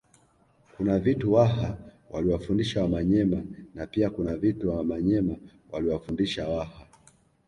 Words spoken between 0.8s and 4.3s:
vitu Waha waliwafundisha Wamanyema na pia